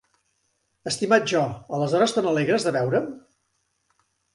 Estimat 0.93 1.29
Jo, 1.33 1.43
aleshores 1.79 2.19
te 2.19 2.27
n'alegres 2.27 2.69
de 2.71 2.77
veure'm? 2.81 3.11